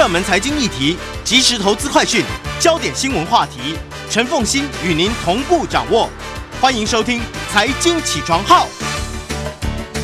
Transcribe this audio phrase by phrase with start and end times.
[0.00, 2.24] 热门财经议题、即时投资快讯、
[2.58, 3.76] 焦点新闻话题，
[4.08, 6.08] 陈凤欣与您同步掌握。
[6.58, 7.20] 欢迎收听
[7.52, 8.66] 《财经起床号》。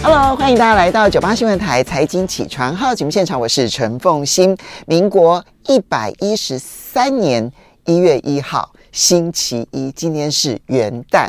[0.02, 4.54] Hello，欢迎大家来到九八新闻台《财经起床号》节目现场，我是陈凤欣。
[4.86, 7.50] 民国一百一十三年
[7.86, 11.26] 一月一号，星期一，今天是元旦。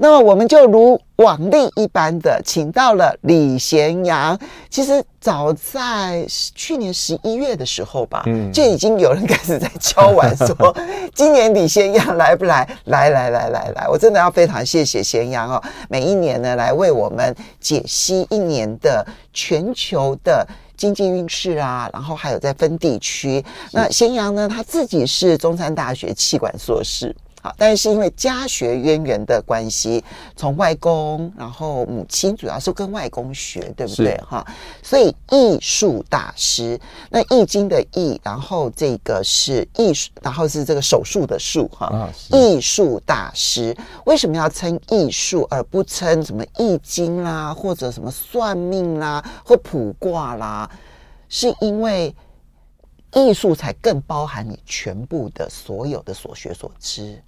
[0.00, 4.38] 那么我们就如往例一般的，请到了李贤阳。
[4.70, 6.24] 其实早在
[6.54, 10.76] 去年十一月的时候吧，嗯，就已经有人开始在敲碗说，
[11.12, 12.66] 今年李贤阳来不来？
[12.84, 20.46] 来来来来来，我真的要非常谢谢贤阳哦，每一年呢来为我们解析一年的全球的
[20.76, 23.44] 经济运势啊，然后还有在分地区。
[23.72, 27.14] 那咸阳呢，他自己是中山大学气管硕士。
[27.40, 30.02] 好，但是因为家学渊源的关系，
[30.34, 34.16] 从外公，然后母亲主要是跟外公学，对不对？
[34.26, 34.44] 哈，
[34.82, 36.78] 所以艺术大师，
[37.10, 50.68] 那易经的易，然后这个是艺术，然后是这个手术的术，哈，艺术大师为什么要称艺术而不称什么易经啦，或者什么算命啦，或卜卦啦？
[51.28, 52.12] 是因为
[53.12, 57.22] 艺术才更包含你全部的所有的所学所知。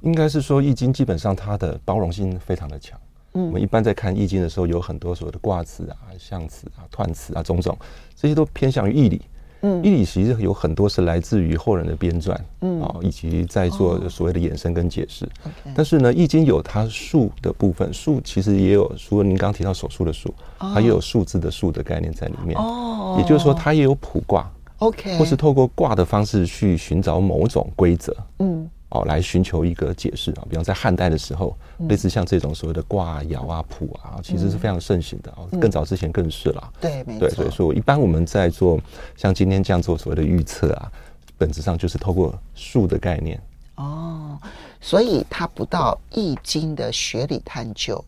[0.00, 2.98] 应该是说，易经基本上它的包容性非常的强。
[3.34, 7.76] 嗯，我们一般在看易经的时候，有很多所谓的卦辞啊、象辞啊、断辞啊，种种
[8.14, 9.20] 这些都偏向于义理。
[9.62, 15.26] 嗯，义理其实有很多是来自于后人的编撰，嗯啊，以及在做所谓的衍生跟解释。
[15.74, 22.56] 但是呢，易经有它术的部分，术其实也有，除了您刚刚提到手术的术，它也有数字的数的概念在里面。
[22.58, 24.50] 哦，也就是说，它也有卜卦。
[24.78, 28.14] OK，或是透过卦的方式去寻找某种规则。
[28.38, 28.70] 嗯。
[28.90, 35.48] 哦，来寻求一个解释啊，比方在汉代的时候，嗯、类似像这种所谓的卦爻啊、卜啊，其实是非常盛行的哦。
[35.50, 36.72] 嗯、更早之前更是了。
[36.80, 37.28] 对，没错。
[37.28, 38.80] 对，所以说一般我们在做
[39.16, 40.92] 像今天这样做所谓的预测啊，
[41.36, 43.40] 本质上就是透过数的概念。
[43.74, 44.38] 哦，
[44.80, 48.02] 所以它不到易经的学理探究，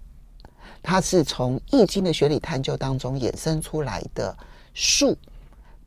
[0.81, 4.34] 它是从易经的学理探究当中衍生出来的
[4.72, 5.19] 数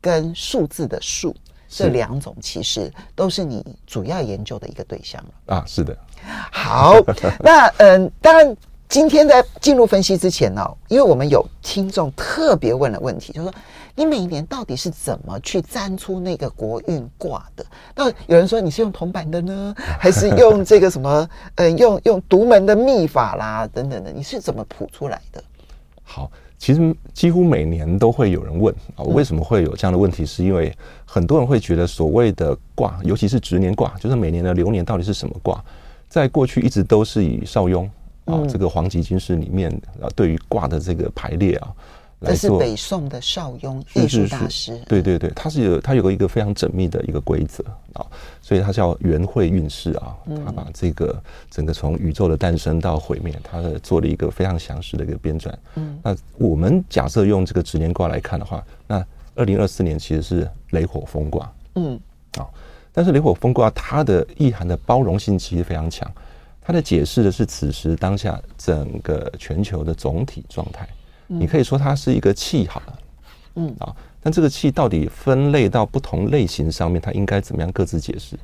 [0.02, 1.34] 跟数字的数。
[1.74, 5.96] 这两种其实都是你主要研究的一个对象了啊，是的。
[6.52, 6.96] 好，
[7.40, 8.54] 那嗯，当然
[8.88, 13.54] 今天在进入分析之前呢，因为我们有听众特别问了问题，就是说
[13.94, 17.64] 你每一年到底是怎么去占出那个国运卦的？
[17.94, 24.12] 那有人说你是用铜板的呢，还是用这个什么嗯，用用独门的秘法啦等等的？
[24.12, 25.42] 你是怎么谱出来的？
[26.02, 26.30] 好。
[26.62, 30.24] 其实几乎每年都会有人问啊，为什么会有这样的问题？
[30.24, 30.72] 是因为
[31.04, 35.60] 很多人会觉得所谓的卦，尤其是值年卦，就是每年的流年到底是什么卦，
[36.08, 37.90] 在过去一直都是以邵雍
[38.26, 41.74] 啊这个黄极军师里面啊对于卦的这个排列啊。
[42.24, 48.06] 这是北宋的邵雍艺术大师，对对对，他是有他有个一个非常缜密的一个规则啊，
[48.40, 55.52] 所以他叫元会运势啊，他把这个整个从宇宙的诞生到毁灭，他做了一个非常详实的一个编撰。
[55.74, 59.04] 嗯，那我们假设用这个直年卦来看的话，那
[59.34, 61.52] 二零二四年其实是雷火风卦。
[61.74, 61.98] 嗯，
[62.38, 62.46] 啊，
[62.92, 66.10] 但是雷火风卦它的意涵的包容性其实非常强，
[66.60, 70.86] 它的解释的是此时当下整个全球的总体状态。
[71.38, 72.98] 你可以说它是一个气好了，
[73.56, 73.74] 嗯。
[73.78, 78.38] 啊，但这个气到底分类到不同类型上面，它应该怎么样各自解释？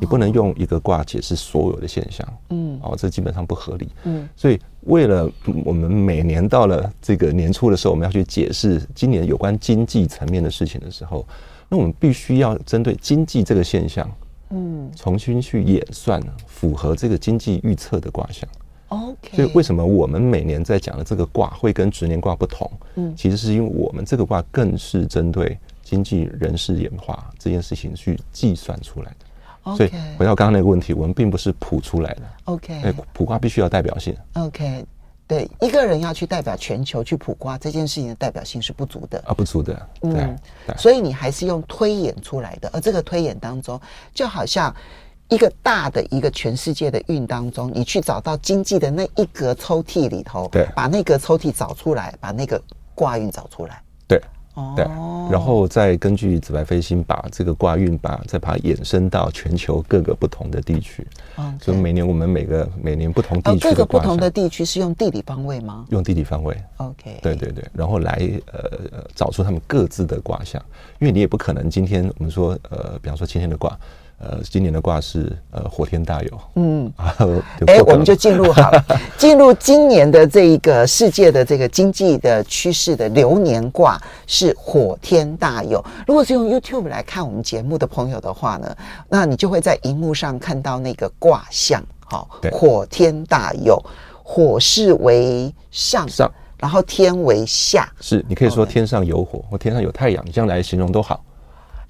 [0.00, 5.30] 你不能用一个卦解释所有的现象，嗯，哦，这基本上不合理，嗯，所以为了
[5.64, 11.26] 我们每年到了这个年初的时候，我们要去解释今年有关经济层面的事情的时候，
[11.68, 14.10] 那我们必须要针对经济这个现象，
[14.50, 18.48] 嗯，重新去演算符合这个经济预测的卦象。
[18.92, 19.36] Okay.
[19.36, 22.70] 所以为什么我们每年在讲的这个卦会跟值年卦不同？
[22.96, 29.72] 嗯，其实是因为我们这个卦更是针对经济人事演化这件事情去计算出来的。
[29.72, 29.76] Okay.
[29.76, 32.22] 所以回到刚刚那个问题，我们并不是卜出来的。
[32.44, 34.14] OK，卜卦必须要代表性。
[34.34, 34.84] OK，
[35.26, 39.88] 对，一个人要去代表全球去卜卦这件事情的代表性是不足的啊，不足的。
[40.02, 40.36] 嗯，
[40.76, 43.80] 所以你还是用推演出来的，而这个推演当中
[44.12, 44.74] 就好像。
[45.32, 52.60] 一个大的一个全世界的运当中，你去找到经济的那一格抽屉里头，对，把那个抽屉找出来，把那个
[52.94, 54.20] 卦运找出来，对，
[54.76, 54.84] 对，
[55.30, 61.06] 然后再根据紫白飞星把这个卦运，把再把它衍生到全球各个不同的地区。
[61.38, 65.86] 嗯，所以每年我们每个每年不同地区的各个不同的地区是用地理方位吗？
[65.88, 66.54] 用地理方位。
[66.76, 70.62] OK，对对对，然后来呃找出他们各自的卦象，
[70.98, 73.74] 因为你也不可能今天我们说呃，比方说今天的卦。
[74.24, 76.92] 呃，今年的卦是呃火天大有，嗯，
[77.66, 78.84] 哎、欸，我们就进入好了，
[79.18, 85.84] 进入今年的这一个世界的这个经济的趋势的流年卦是火天大有。
[86.06, 88.76] 如果是用 YouTube 来看我们节目的朋友的话呢，
[89.08, 93.76] 那你就会在荧幕上看到那个卦象，好，火天大有，
[94.22, 101.20] 火势为上，上，然后天为下，是你可以说天上有火或天上有太阳，你这样来形容都好。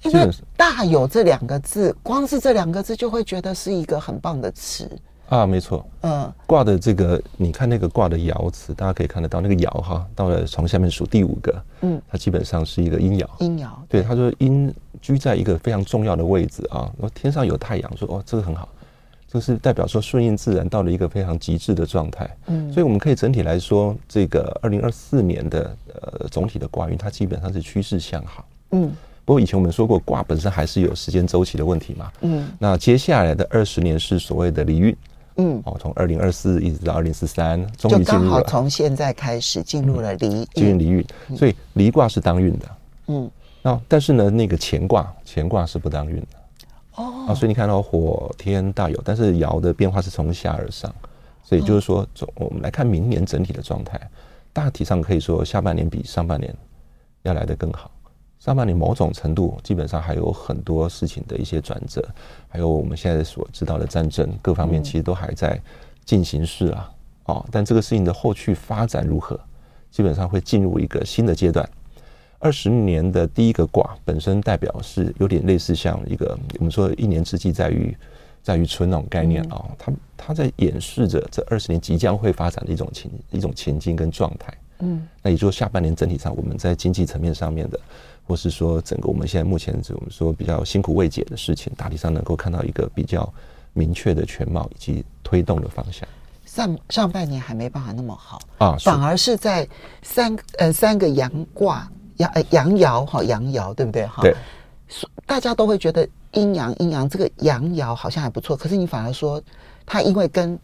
[0.03, 4.89] 因为“大有”这两个字，光是这两个字就会觉得是一个很棒的词
[5.29, 5.85] 啊，没错。
[6.01, 13.27] 嗯，卦的这个，你看那个卦的爻辞，大家可以看得到那个爻哈，到了从下面数第五个，嗯，它基本上是一个阴爻。
[13.39, 14.71] 阴爻，对，他说阴
[15.01, 16.91] 居在一个非常重要的位置啊。
[16.99, 18.69] 说天上有太阳，说哦，这个很好，
[19.27, 22.29] 就是代表说顺应自然到了一个非常极致的状态。
[22.47, 28.45] 嗯，所以我们可以整体来说，这个二零二四年的呃总体的卦运，它基本上是趋势向好。
[28.71, 28.91] 嗯。
[29.25, 32.11] 不过以前我们说过，卦本身还是有时间周期的问题嘛。
[32.21, 32.49] 嗯。
[32.59, 34.95] 那接下来的二十年是所谓的离运。
[35.37, 35.61] 嗯。
[35.65, 38.25] 哦，从二零二四一直到二零四三，终于进入了。
[38.25, 40.45] 就刚好从现在开始进入了离。
[40.53, 41.05] 进入离运，
[41.37, 42.65] 所以离卦是当运的。
[43.07, 43.31] 嗯。
[43.61, 46.27] 那但是呢，那个乾卦，乾卦是不当运的。
[46.95, 47.25] 哦。
[47.29, 50.93] 啊，所以你看到火天大有，但是爻的变化是从下而上，
[51.43, 53.97] 所以就是说，从我们来看明年整体的状态，
[54.51, 56.53] 大体上可以说下半年比上半年
[57.21, 57.89] 要来得更好。
[58.43, 62.05] 上半年某种程度基本上还有很多事情的一些转折，
[62.49, 65.57] 还有我们现在所知道的战争各方面，其实都还在
[66.03, 66.91] 进行式啊。
[67.23, 69.39] 哦，但这个事情的后续发展如何，
[69.89, 71.65] 基本上会进入一个新的阶段。
[72.39, 77.95] 二十年的第一个卦本身代表是有点类似像一个我们说一年之计在于
[78.41, 84.53] 在于春那种概念啊，它它在演示着这二十年即将会发展的一种情一种情境跟状态。
[84.79, 87.79] 嗯，那也就是下半年整体上我们在经济层面上面的。
[88.25, 93.31] 或是说，整个我们现在目前我们说比较辛苦未解的事情，大体上能够看到一个比较
[93.73, 96.07] 明确的全貌以及推动的方向。
[96.45, 99.67] 上上半年还没办法那么好啊，反而是在
[100.03, 104.21] 三呃三个阳卦阳呃阳爻哈阳爻对不对哈？
[104.21, 104.35] 对，
[105.25, 109.41] 大家都会觉得阴阳阴阳这个阳爻好像还不错，可是你反而说
[109.85, 110.57] 它因为跟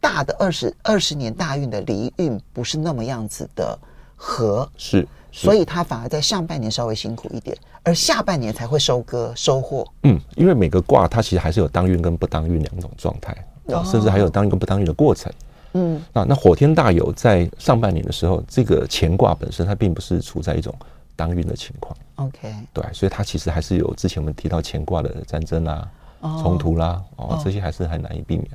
[0.00, 3.78] 大的二十二十年大运的离运不是那么样子的
[4.16, 5.06] 合是。
[5.34, 9.84] 所以它反而在上半年稍微辛苦一点，而下半年才会收割收获。
[10.04, 15.32] 嗯，因为每个卦它其实还是有当运跟不当运两种状态，哦，甚至还有当运跟不当运的过程。
[15.72, 20.72] 嗯，那，那火天大有在上半年的时候，这个乾卦本身它并不是处在一种
[21.16, 21.96] 当运的情况。
[22.14, 25.88] OK，对，所以它其实还是有之前我们提到乾卦的战争啦、
[26.20, 28.48] 冲突啦，哦，这些还是很难以避免。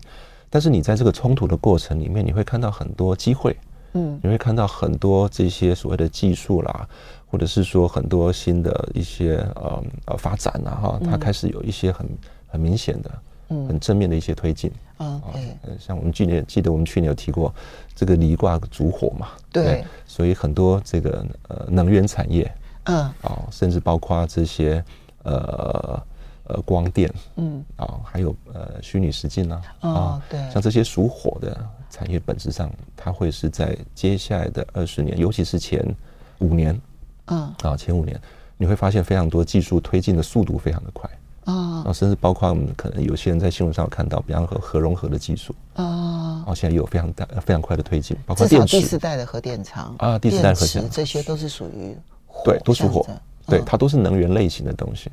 [0.49, 3.53] 但是你在这个冲突的过程里面，你会看到很多机会。
[3.93, 6.87] 嗯，你会看到很多这些所谓的技术啦，
[7.29, 12.07] 或者是说很多新的一些呃呃发展啊哈，它开始有一些很
[12.47, 13.11] 很明显的、
[13.49, 13.67] 嗯。
[13.67, 14.71] 很正面的一些推进。
[14.99, 15.19] 嗯，
[15.79, 17.53] 像我们去年记得我们去年有提过
[17.95, 22.51] 这个离卦主火嘛，对，所以很多这个呃能源产业，
[22.83, 24.83] 嗯，啊，甚至包括这些
[25.23, 26.03] 呃
[26.43, 31.69] 呃光电，嗯，啊，还有呃虚拟实境啊，啊，对，像这些属火的。
[31.99, 35.85] 产业本质上，它会是在接下来的二十年，尤其是前
[36.37, 36.79] 五年，
[37.25, 38.17] 嗯，啊，前五年，
[38.55, 41.09] 你会发现非常多技术推进的速度非常的快，
[41.43, 51.93] 啊，然后甚至包括我们可能有些人在新闻上有看到，比方说核融合的技术，啊，然后现在有非常大、非常快的推进，包括电池，第四代的核电厂啊，第四代核电厂这些都是属于
[52.45, 53.05] 对，都属火，
[53.45, 55.11] 对，它都是能源类型的东西。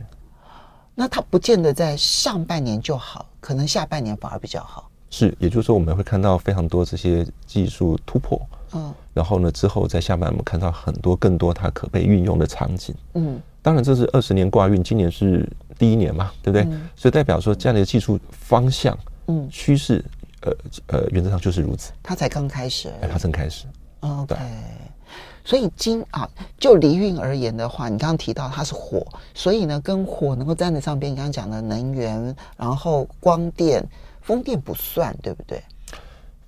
[0.94, 4.89] 那它不见得在上半年就好，可能下半年反而比较好。
[5.19, 8.39] 是，也就是说，我们会看到非常多这些技术突破，
[8.75, 16.70] 嗯，然后呢，之后在下半年我们看到很多更多它可被运用的场景，嗯，当然这是二十年挂运，今年是第一年嘛，对不对？
[16.70, 18.94] 嗯、所以代表说这样的技术方向，
[19.29, 20.05] 嗯，趋势，
[20.43, 20.53] 呃
[20.89, 21.93] 呃，原则上就是如此。
[22.03, 23.65] 它才刚开始，哎，它正开始。
[24.01, 24.39] OK，对
[25.46, 33.82] 所以今啊，就离运而言的话，你刚刚提到它是火，所以呢，跟火能够站得上边，你刚刚讲的能源，然后光电。
[34.27, 35.63] 风电不算，对不对？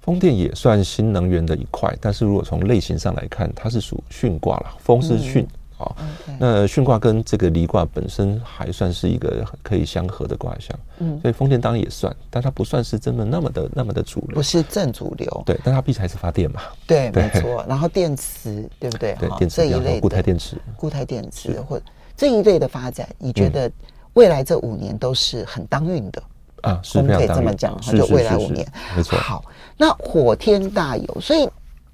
[0.01, 4.75] 风电也算新能源的一块，但是如果从类型上来看，它是属巽卦了。
[4.81, 5.47] 风是巽
[5.79, 5.95] 啊，
[6.41, 10.77] 那巽卦跟这个离卦本身还算是一个可以相合的卦象。
[10.99, 15.43] 嗯，所以风电当然也算，但它不算是真的那么的那么的主流，不是正主流。
[15.47, 16.63] 对，但它毕竟还是发电嘛。
[16.85, 17.65] 对，没错。
[17.69, 19.15] 然后电池，对不对？
[19.21, 21.81] 对，电池这一类固态电池，固态电池或
[22.17, 23.71] 这一类的发展，你觉得
[24.15, 26.21] 未来这五年都是很当运的？
[26.62, 29.19] 啊，我们可以这么讲，就未来五年，没错。
[29.19, 29.45] 好，
[29.77, 31.49] 那火天大有，所以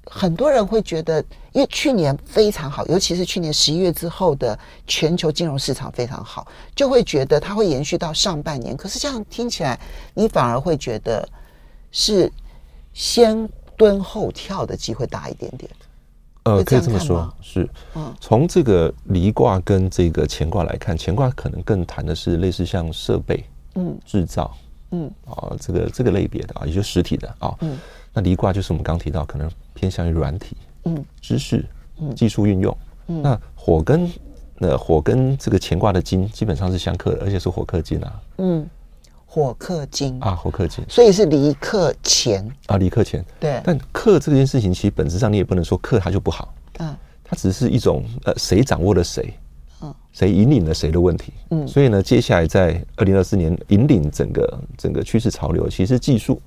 [0.05, 4.57] 很多人会觉得，因为去年非常好，尤其是去年十一月之后的
[4.87, 8.75] 全球金融市场非常好，就会觉得它会延续到上半年。
[8.77, 9.79] 可是这样听起来，
[10.13, 11.27] 你反而会觉得
[11.91, 12.31] 是
[12.93, 15.69] 先蹲后跳的机会大一点点。
[16.43, 17.67] 呃，可以这么说，是。
[17.95, 23.43] 嗯，从这个离卦跟这个乾卦来看，乾卦可能更谈的是类似像设备、
[23.75, 24.55] 嗯，制造，
[24.91, 27.55] 嗯，啊，这个这个类别的啊，也就实体的啊。
[27.61, 27.77] 嗯。
[28.13, 31.65] 那离卦就是我们刚提到，可能偏向于软体，嗯，知识，
[31.99, 32.77] 嗯，技术运用。
[33.07, 33.21] 嗯。
[33.21, 34.11] 那火跟
[34.59, 38.21] 呃火跟这个乾卦的金基本上是相克的，而且是火克金啊。
[38.37, 38.67] 嗯。
[39.27, 43.21] 火克金啊，火克金，所以是离克乾啊，离克乾。
[43.37, 49.37] 对，但克这件事情，其实本质上你也不能说克它就不好，嗯，它只是一种呃，谁掌握了谁，
[49.81, 56.41] 嗯，谁引领了谁的问题，嗯，所以呢，接下来在二零二四年引领整个整个趋势潮流，其实技术，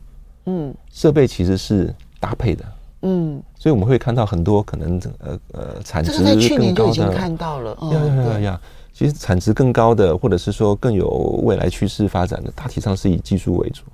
[0.47, 2.65] 嗯，设备其实是搭配的，
[3.03, 8.61] 嗯，所以我们会看到很多可能呃呃产值在去年就已经看到了，呀呀呀呀。
[8.91, 11.07] 其实产值更高的，或者是说更有
[11.45, 13.85] 未来趋势发展的，大体上是以技术为主。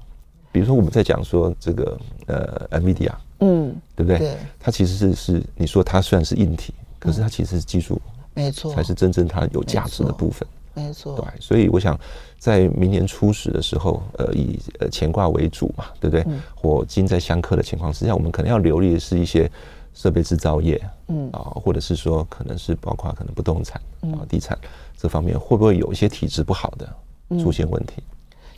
[0.51, 4.19] 比如说我们在讲说这个呃，NVIDIA，嗯，对不对？
[4.19, 8.01] 对，它其实是是你说它虽然是硬体，可是它其实是技术，
[8.35, 11.17] 没错，才是真正它有价值的部分，没错。
[11.17, 11.99] 对，所以我想
[12.39, 16.25] 在明年初始的时候，呃，以呃乾卦为主嘛，对不对？
[16.55, 19.51] 火金在相克的情况之下，我们可能要留意的是一些。
[19.97, 24.59] 设备制造业，嗯啊，或者是说，可能是包括可能不动产啊、地产
[24.99, 28.03] 这方面，会不会有一些体质不好的出现问题？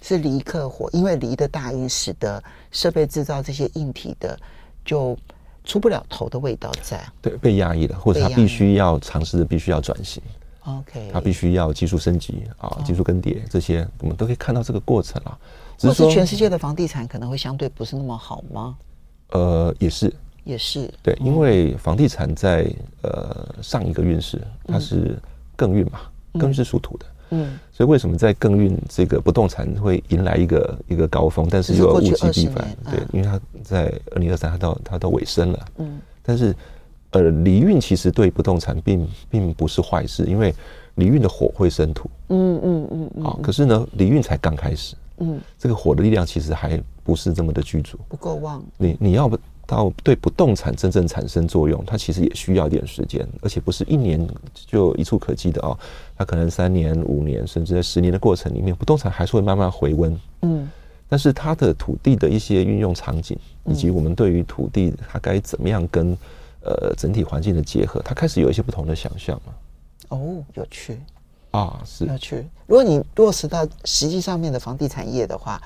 [0.00, 4.35] 是离克火，因为离的大运使得设备制造这些硬体的
[4.83, 5.14] 就
[5.66, 10.23] 出不了头的味道在，对，被压抑了，或者他必须要尝试的，必须要转型。
[10.64, 15.37] OK，他必须要技术升级啊，技术更迭这些，我们都可以看到这个过程啊。
[15.76, 18.78] 只是说全世界的房地产可能会相对不是那么好吗？
[19.30, 20.12] 呃，也是。
[20.44, 20.88] 也是。
[21.02, 25.20] 对，因为房地产在呃上一个运势它是
[25.56, 26.00] 艮运嘛，
[26.35, 36.54] 艮运是属土的，嗯，所以为什么在艮运这个不动产会迎来一个一个高峰，但是又物极必反，对，因为它在二零二三它到它到尾声了，嗯，但是
[37.11, 40.54] 呃离运其实对不动产并并不是坏事，因为
[40.95, 49.38] 离运的火会生土，嗯嗯嗯嗯，好，可是呢离运才刚开始，嗯，这个火的力量其实还不是这么的具足，不够旺，你你要不。
[49.66, 54.26] 到对不动产真正产生作用，它其实也需要一点时间，而且不是一年
[54.66, 55.76] 就一触可及的哦。
[56.16, 60.18] 它可能三年、五年，甚至在十年的过程里面，不动产还是会慢慢回温。
[60.42, 60.70] 嗯，
[61.08, 66.16] 但是它的土地的一些运用场景，以及我们对于土地它该怎么样跟
[66.62, 69.54] 呃整体环境的结合，它开始有一些不同的想象了。
[70.11, 71.00] 哦，有趣
[71.50, 72.46] 啊，是有趣。
[72.66, 75.61] 如果你落实到实际上面的房地产业的话，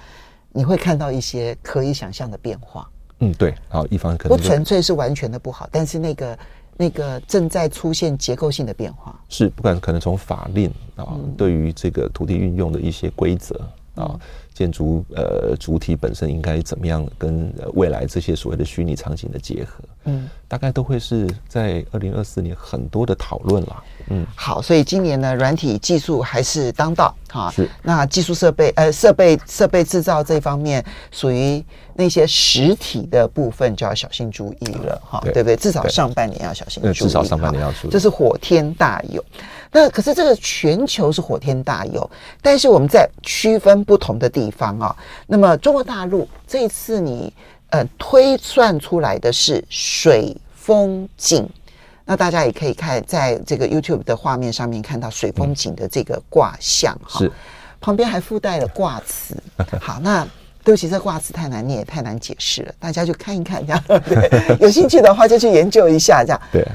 [0.53, 2.91] 你会看到一些可以想象的变化。
[3.21, 6.39] 嗯，对，好，一方可能不纯粹是完全的不好，但是那个
[6.77, 13.61] 那个正在出现结构性的变化，是不管可能从法令啊，嗯、对于这个土地运用的一些规则
[14.01, 14.11] 啊。
[14.13, 14.21] 嗯
[14.53, 19.83] 建筑呃主体本身应该怎么样跟未来这些所谓的虚拟场景的结合？
[20.05, 23.85] 嗯，大概都会是在二零二四年很多的讨论了。
[24.09, 27.51] 嗯，好，所以今年呢，软体技术还是当道哈。
[27.51, 31.65] 是，那技术设备呃设备设备制造这方面属于
[31.95, 35.57] 那些实体的部分，就要小心注意了哈，对，对不对？
[35.57, 36.93] 至少上半年要小心注意。
[36.93, 37.91] 至少上半年要注意。
[37.91, 39.25] 这是火天大有。
[39.73, 42.11] 那可是这个全球是火天大有，
[42.43, 44.97] 但是我们在区分不同的地方啊。
[45.27, 47.33] 那么中国大陆这一次你
[47.69, 51.49] 呃推算出来的是水风景，
[52.05, 57.31] 那大家也可以看在这个 YouTube 的画面上面看到水风景的这个卦象哈，是
[57.81, 59.37] 旁边还附带了卦辞。
[59.81, 60.27] 好，那
[60.65, 66.41] 对不起，这卦辞太难念，太难解释了，大家就看一看这样，对，有兴趣的话就去研究一下这样。
[66.51, 66.67] 对，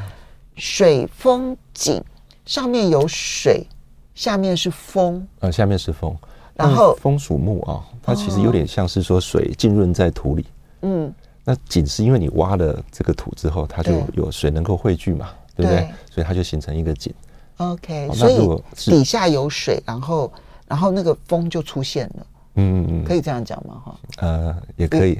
[0.55, 2.01] 水风井。
[2.45, 3.65] 上面有水，
[4.13, 6.15] 下面是风，呃，下面是风，
[6.53, 10.45] 然后风属木啊，它其实有点像是说水浸润在土里，
[10.81, 15.89] 嗯，那井是因为你挖了这个土之后，它就有水能够汇聚嘛，对不对？
[16.11, 17.13] 所以它就形成一个井。
[17.57, 20.31] OK，所以底下有水，然后
[20.67, 22.25] 然后那个风就出现了。
[22.55, 23.81] 嗯嗯嗯，可以这样讲吗？
[23.85, 25.19] 哈，呃，也可以。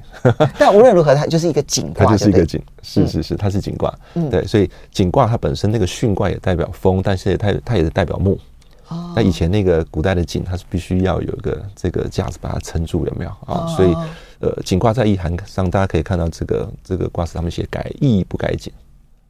[0.58, 3.94] 但无论如何，它就是一个井卦，它就是一个井，是是是，它是井卦。
[4.14, 8.40] 嗯，对，所以井卦它本身那个巽卦也代表风，但是它它也是代表木。
[8.88, 9.14] 哦。
[9.16, 13.68] 那以前那个古代的井，它是必须要有一个这个架子把它撑住，有没有啊？
[13.76, 13.94] 所以
[14.40, 18.72] 呃，井卦在易涵上，大家可以看到这个这个卦辞上面写改易不改井。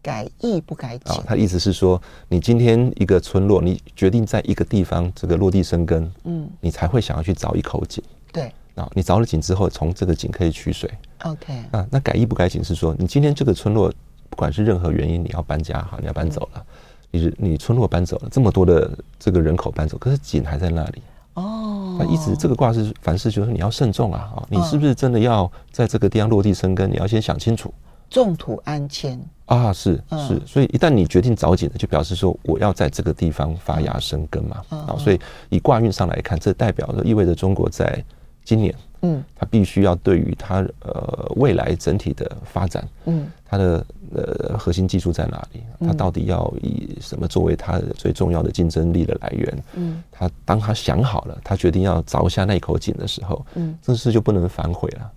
[0.06, 10.88] 改易不改井，他意思是说，你今天一个村落，你决定在一个地方这个落地生根，嗯，你才会想要去找一口井，对，啊，你凿了井之后，从这个井可以取水
[11.24, 13.92] ，OK，啊，那改易不改井是说，你今天这个村落
[14.30, 16.64] 不管是任何原因，你要搬家哈，你要搬走了，
[17.10, 21.02] 你你村落搬走了，这么多的这个人口搬走，可是井还在那里。
[21.34, 26.88] 哦，那一直这个卦是凡事就是你要慎重啊，啊，你是不是真的要在这个地方落地生根？
[26.92, 27.74] 你要先想清楚。
[28.10, 34.64] 种土安迁啊，是是，所以一旦你决定凿井了，就表示说我要在这个地方发芽生根嘛。
[34.70, 35.20] 啊，所以
[35.50, 38.04] 以卦运上来看，这代表着意味着中国在
[38.44, 43.86] 今年，嗯，它必须要对于它呃未来整体的发展，嗯，它的
[44.16, 45.62] 呃核心技术在哪里？
[45.86, 49.64] 它到底要以什么作为它最重要的竞争力的来源？
[49.76, 55.12] 嗯，它当他想好了，他决定要凿下那口井的时候，嗯，这事就不能反悔了。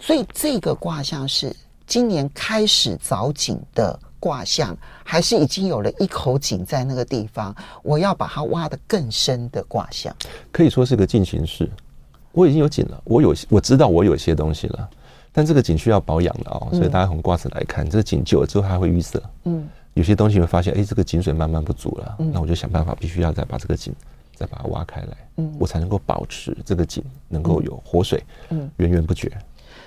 [0.00, 1.54] 所以这个卦象是。
[1.86, 7.54] 今年开始凿井的卦象，还是已经有了一口井在那个地方？
[7.82, 10.14] 我要把它挖得更深的卦象，
[10.50, 11.70] 可以说是个进行式。
[12.32, 14.90] 我已经有井了，我有我知道我有些东西了，
[15.32, 16.68] 但这个井需要保养的哦。
[16.72, 19.22] 所以大家从卦辞来看，这个井久了之后它会淤塞。
[19.44, 23.94] 嗯，有些东西会发现，哎，这个井水慢慢不足了，那我就想办法，必须要再把这个井
[24.34, 29.30] 再把它挖开来，嗯，我才能够保持这个井能够有活水，嗯，源源不绝。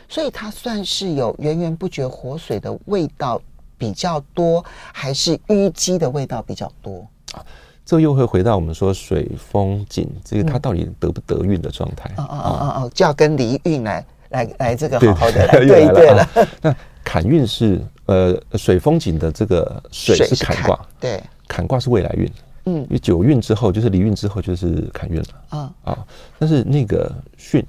[0.09, 3.39] 所以它算是有源源不绝活水的味道
[3.77, 7.45] 比较多，还是淤积的味道比较多啊？
[7.85, 12.09] 这又会回到我们说水风井这个它到底得不得运的状态？
[12.17, 16.27] 哦哦哦哦哦，就要跟离运来来来这个好好的来对对了。
[16.61, 22.31] 那坎运是呃水风井的这个水是坎卦，对，坎卦是未来运，
[22.65, 26.05] 嗯，因为九运之后就是离运之后就是坎运了啊啊，
[26.37, 27.63] 但是那个巽。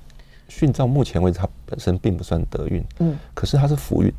[0.69, 4.13] 巽到目前为止，它本身并不算德运，嗯，可是它是福运，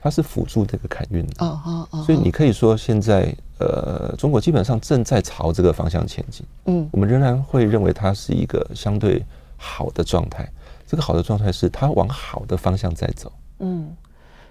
[0.00, 9.24] 它是辅助这个坎运的，哦哦哦，所以你可以说现在呃，中国基本上正在朝这个方向前进，嗯，我们仍然会认为它是一个相对
[9.56, 10.50] 好的状态，
[10.86, 13.94] 这个好的状态是它往好的方向在走，嗯，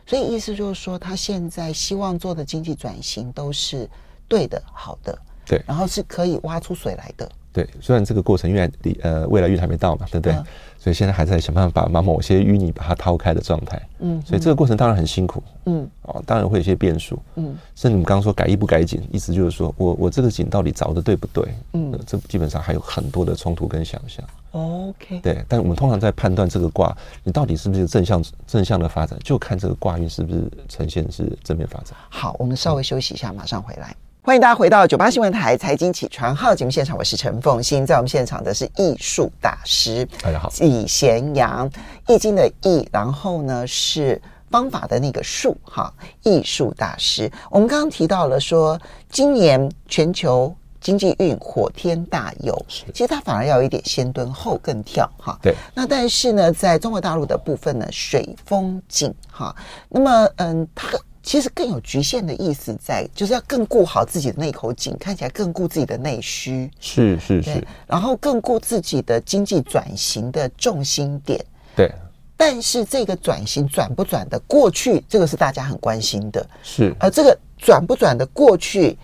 [0.05, 3.89] 所以意思就是说，他现在希望做的经济转型都是
[4.27, 7.29] 对的、好的，对，然后是可以挖出水来的。
[7.53, 10.33] 对，虽然这个过程因为离呃未来运还没到嘛，对不对？
[10.33, 10.45] 嗯、
[10.79, 13.77] 所以现在还在想办法把把某些淤泥把它掏开的状态。
[13.99, 15.43] 嗯，嗯，所以这个过程当然很辛苦。
[15.65, 17.19] 嗯，哦，当然会有一些变数。
[17.35, 21.43] 嗯，甚至你们刚刚说改一不改井，意思就是说我我这个井到底凿的对不对？
[21.73, 24.25] 嗯、呃，这基本上还有很多的冲突跟想象。
[24.51, 25.19] OK。
[25.19, 31.97] 对，但我们通常在判断这个卦，你到底是不是正向正向的发展，就看这个卦运是不是呈现是正面发展。
[32.09, 33.93] 好，我们稍微休息一下，马上回来。
[34.23, 41.67] 欢迎大家回到九八新闻台财经起床号节目现场，我是陈凤欣，在我们现场的是艺术大师，大家好，李贤阳，
[42.07, 47.31] 易经的易，然后呢是方法的那个术，哈，艺术大师。
[47.49, 48.79] 我们刚刚提到了说，
[49.09, 55.55] 今年全球经济运火天大有，其实它反而要有一点先蹲后更跳，哈，对。
[55.73, 59.55] 那但是呢，在中国大陆的部分呢，水风景，哈，
[59.89, 60.89] 那么嗯，它。
[61.23, 71.43] 其实更有局限的意思在，就是要更顾好自己的那口井，看起来更顾自己的内需，是是是，然后更顾自己的经济转型的重心点，
[71.75, 71.91] 对。
[72.35, 76.91] 但是这个转型转不转的过去，这个是大家很关心的，是。
[76.99, 78.97] 而这个转不转的过去，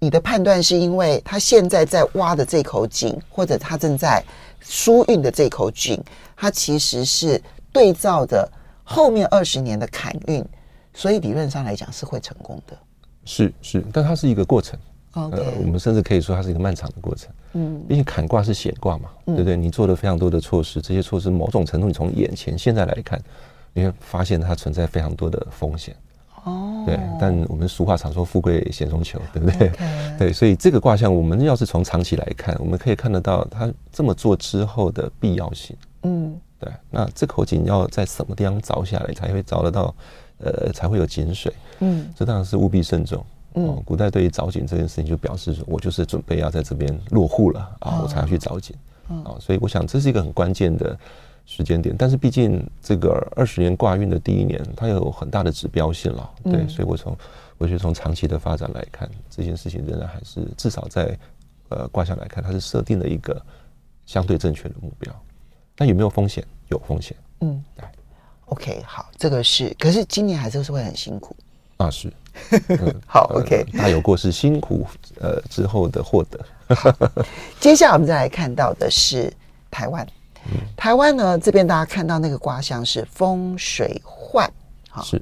[0.00, 4.20] 你的判断是因为他现在在挖的这口井，或者他正在
[4.58, 6.02] 输运的这口井，
[6.36, 7.40] 它其实是
[7.72, 8.50] 对照着
[8.82, 10.44] 后面二十年的坎运。
[10.94, 12.76] 所以理论上来讲是会成功的，
[13.24, 14.78] 是是，但它是一个过程。
[15.14, 17.30] 呃，我们甚至可以说它是一个漫长的过程。
[17.52, 19.56] 嗯，毕竟坎卦是显卦嘛，嗯、对不对？
[19.58, 23.20] 你做了非常多的措施，这些措施某种程度你从眼前现在来看，
[23.74, 25.94] 你会发现它存在非常多的风险。
[26.44, 26.98] 哦，对。
[27.20, 29.70] 但我们俗话常说“富贵险中求”，对不对.
[30.18, 35.76] 对，所以这个卦象，我们要是从长期来看，我们可以看得到它这么做之后的必要性。
[36.04, 36.72] 嗯，对。
[36.88, 39.94] 那这口井要在什么地方凿下来，才会凿得到？
[40.42, 41.52] 呃，才会有井水。
[41.80, 43.24] 嗯，这当然是务必慎重。
[43.54, 48.74] 嗯，古代对于凿井这件事情，就表示说我就是准备要在这边落户了啊，我才要去凿井。
[49.08, 50.98] 啊，所以我想这是一个很关键的
[51.44, 51.94] 时间点。
[51.98, 56.30] 但是毕竟这个二十年挂运的第一年，它有很大的指标性了。
[56.44, 57.14] 对，所以我从
[57.58, 61.18] 我觉得从长期的发展来看，这件事情仍然还是至少在
[61.68, 63.40] 呃卦象来看，它是设定了一个
[64.06, 65.14] 相对正确的目标。
[65.76, 66.42] 但有没有风险？
[66.68, 67.14] 有风险。
[67.40, 67.84] 嗯，对。
[68.52, 71.34] OK，好，这个是，可是今年还是会很辛苦
[71.78, 72.12] 啊，是，
[72.68, 74.86] 嗯、好，OK，大有过是辛苦
[75.20, 76.38] 呃之后的获得。
[77.58, 79.32] 接下来我们再来看到的是
[79.70, 80.06] 台湾，
[80.52, 84.46] 嗯、台湾呢这边大家看到那个卦象是风水涣，
[84.90, 85.20] 好，是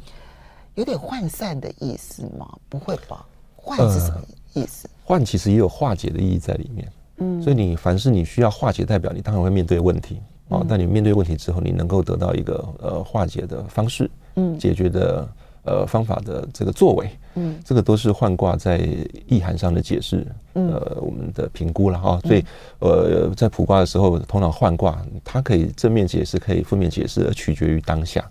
[0.75, 2.49] 有点涣散的意思吗？
[2.69, 3.25] 不会吧？
[3.65, 4.21] 涣是什么
[4.55, 4.89] 意思？
[5.07, 10.21] 涣、呃、其实也有化解的意义在里面，嗯，所以你凡是你需要化解，代表你当然会面对问题。
[10.51, 15.29] 哦，但你面对问题之后，你能够得到一个呃化解的方式，嗯，解决的
[15.65, 18.79] 呃方法的这个作为，嗯，这个都是换卦在
[19.27, 22.21] 意涵上的解释，呃，我们的评估了哈。
[22.25, 22.45] 所以
[22.81, 28.29] 呃，在卜卦的时候，通常换卦，它可以正面解释，可以负面解释，而取决于当下。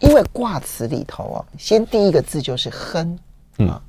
[0.00, 3.18] 因为卦辞里头哦，先第一个字就是亨，
[3.58, 3.80] 嗯。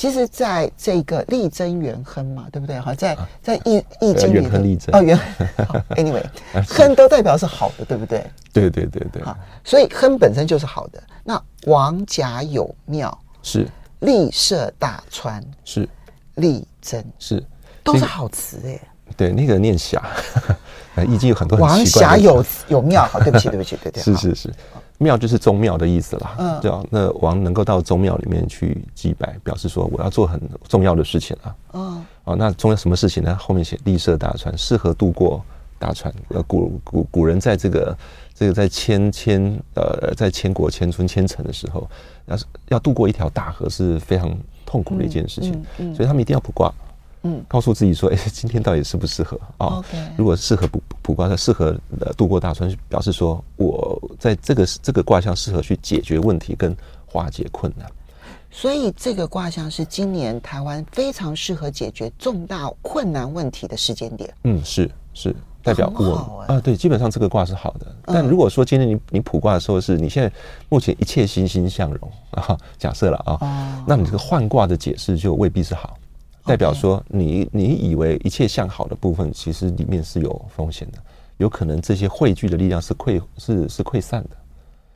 [0.00, 2.80] 其实，在这个力争元亨嘛，对不对？
[2.80, 4.56] 好，在在易易经里头
[4.96, 5.82] 哦，元亨。
[5.94, 6.24] Anyway，
[6.66, 8.24] 亨都代表是好的，对不对？
[8.50, 9.22] 对对对对。
[9.22, 11.02] 好，所以亨本身就是好的。
[11.22, 15.86] 那王甲有庙是，利涉大川是，
[16.36, 17.44] 力争是，
[17.84, 18.80] 都是好词哎。
[19.18, 20.02] 对，那个念霞，
[21.06, 24.02] 易经有很多王霞有有庙，好，对不起，对不起，对对。
[24.02, 24.54] 是是是。
[25.02, 31.56] 庙就是宗庙的意思啦，嗯，对啊，那王能够到宗庙里面去祭拜，表示说我要做很重要的事情啊。
[31.72, 33.34] 嗯，哦，那重要什么事情呢？
[33.34, 35.42] 后面写立涉大川，适合渡过
[35.78, 36.12] 大川。
[36.28, 37.96] 呃，古古古人在这个
[38.34, 41.88] 这个在迁迁呃在迁国迁村迁城的时候，
[42.26, 44.36] 要是要渡过一条大河是非常
[44.66, 46.70] 痛苦的一件事情，嗯，所以他们一定要卜卦。
[47.22, 49.82] 嗯，告诉自己说， 哎，今天到底适不适合啊？
[50.16, 56.74] 如果适合卜卜卦，的适合呃度过大川，表示说我在这个这个卦象适合去解决问题跟
[57.06, 57.86] 化解困难。
[58.50, 64.34] 所以这个卦象是今年台湾非常适合解决重大困难问题的时间点。
[64.42, 67.86] 嗯，是是，代表我啊，对，基本上这个卦是好的。
[68.06, 70.32] 但如果说今天你你卜卦的时候是你现在
[70.68, 75.96] 目前一切欣欣向荣啊，假设了啊，那你这个换卦的解释就未必是好。
[76.44, 80.98] 代表说你，你你以为一切向好的部分，其实里面是有风险的，
[81.36, 84.30] 有可能这些汇聚的力量是溃是是溃散的。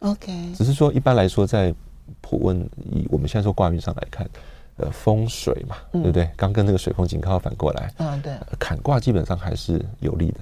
[0.01, 1.75] OK，只是说一般来说，在
[2.21, 2.59] 普问
[2.93, 4.29] 以我们现在说卦运上来看，
[4.77, 6.31] 呃，风水嘛，嗯、对不对？
[6.37, 10.41] 刚跟那个水风井靠反过来，嗯，对，坎卦基本上还是有利的，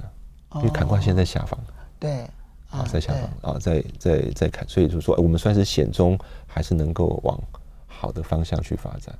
[0.56, 1.58] 因为坎卦现在在下方，
[2.00, 2.22] 对，
[2.70, 7.38] 啊，在下方啊，在在在坎，所以就是说我们算是险中，还是能够往
[7.86, 9.14] 好的方向去发展。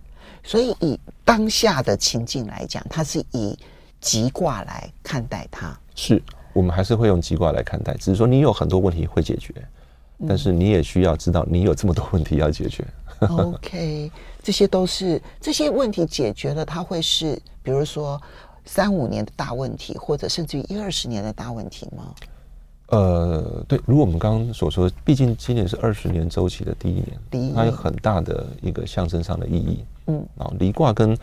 [0.45, 3.57] 所以，以当下的情境来讲，它是以
[4.01, 5.79] 吉卦来看待它。
[5.95, 6.21] 是
[6.53, 9.55] 我们还是会用吉卦来看待，只是说你有很多问题会解决，
[10.27, 12.85] 但是你也需要知道你有这么多问题要解决。
[13.21, 14.11] 嗯、OK，
[14.43, 18.21] 这些都是这些问题解决了，它会是比如说
[18.65, 22.15] 三五年的大问题，或者甚至于一二十年的大问题吗？
[22.89, 29.85] 呃，对，如果我们刚刚所说，毕竟今年是二十年周期的第一年，第一年它有很大的一个象征上的意义。
[30.07, 31.17] 嗯，啊，离卦跟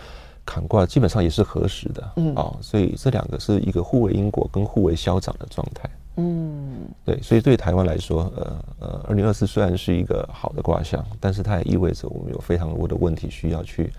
[0.45, 5.89] 坎卦基本上也是合时的，嗯，啊，所以这两个是一个互为因果跟互为消长的状态。
[6.15, 13.91] 嗯，对，所以对台湾来说，呃呃，二零二四虽然是一个好的卦象，但是它也意味着我们有非常多的问题需要去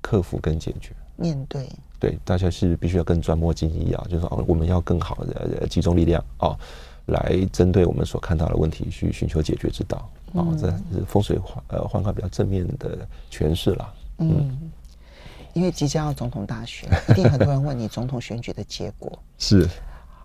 [0.00, 0.92] 克服跟解决。
[1.16, 1.68] 面对，
[1.98, 6.56] 对，大家是必须要更专摸精一啊，就是说，我们要更好的集中力量啊。
[7.06, 13.92] 来针对我们所看到的问题去寻求解决之道啊、这是风水换呃换卦比较正面的诠释了。
[14.18, 14.72] 嗯，嗯，
[15.52, 19.10] 因为即将要总统大选，一定很多人问你总统选举的结果。
[19.38, 19.68] 是。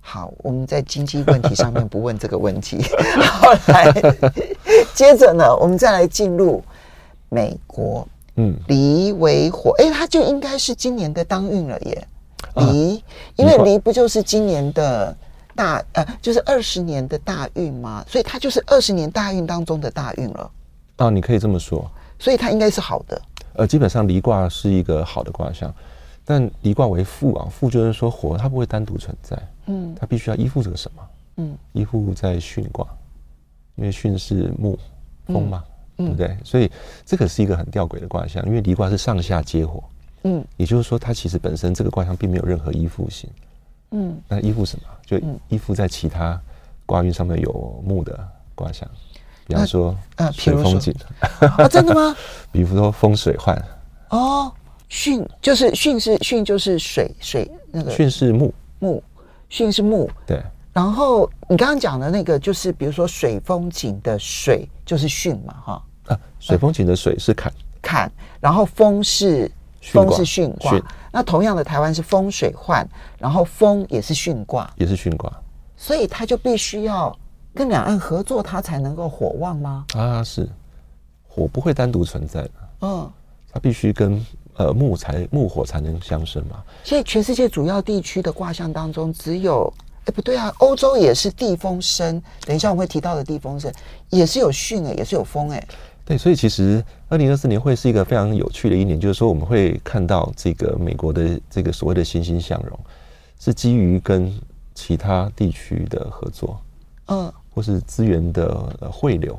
[0.01, 2.83] 好，我们在经济问题上面不问这个问题。
[3.41, 3.91] 后来，
[4.95, 6.63] 接着呢，我们再来进入
[7.29, 8.07] 美国。
[8.35, 12.07] 嗯，离为火，哎，它就应该是今年的当运了耶。
[12.55, 13.03] 离，啊、
[13.35, 15.15] 因为离不就是今年的。
[15.55, 20.51] 大呃，就是二十年的大运嘛，所以它就是二十年大运当中的大运了。
[20.95, 21.85] 啊，你可以这么说，
[22.17, 23.21] 所以它应该是好的。
[23.59, 25.73] 呃，基本上离卦是一个好的卦象，
[26.23, 31.03] 但离卦为父啊，父就是说火它不会单独存在，嗯，它必须要依附这个什么，
[31.35, 32.87] 嗯，依附在巽卦，
[33.75, 34.79] 因为巽是木
[35.27, 35.61] 风嘛，
[35.97, 36.37] 嗯、对不对？
[36.45, 36.71] 所以
[37.05, 39.83] 这个是一个很吊诡的卦象，因为离卦是上下皆火，
[40.23, 43.29] 嗯，也就是说它其实本身这个卦象并没有任何依附性。
[43.91, 44.83] 嗯，那依附什么？
[45.05, 45.19] 就
[45.49, 46.39] 依附在其他
[46.85, 48.17] 卦运上面有木的
[48.55, 48.89] 卦象，
[49.49, 50.93] 比方说啊，水风景
[51.57, 52.15] 啊，真的吗？
[52.53, 53.59] 比如说风水涣
[54.09, 54.51] 哦，
[54.87, 57.91] 巽就是巽是巽就是水水那个。
[57.91, 58.53] 巽是木。
[58.77, 59.03] 木
[59.49, 60.07] 巽是木。
[60.27, 60.39] 对，
[60.71, 65.83] 然后你刚刚讲的那个就是比如说水风景的水就是巽嘛哈。
[66.05, 67.51] 啊，水风景的水是坎。
[67.81, 70.79] 坎，然后风是风是巽卦。
[71.11, 75.31] 那同样的，台湾是风水患，然后风也是巽卦，也是巽卦，
[75.75, 77.17] 所以他就必须要
[77.59, 79.85] 跟两岸合作，它才能够火旺吗？
[79.93, 80.47] 啊，是，
[81.27, 82.51] 火不会单独存在的，
[82.83, 83.11] 嗯，
[83.51, 86.63] 它必须跟呃木材木火才能相生嘛。
[86.85, 89.69] 所以全世界主要地区的卦象当中，只有
[90.05, 93.69] 哎不对啊，欧洲也是地风生，等一下我会提到的地风生
[94.09, 95.67] 也是有巽哎，也是有风哎。
[96.05, 102.79] 对，所以其实二零二四年会是一个非常有趣的一年，就是说我们会看到这个美国的这个所谓的欣欣向荣，
[103.37, 104.33] 是基于跟
[104.73, 106.57] 其他地区的合作，
[107.07, 109.37] 嗯，或是资源的汇流。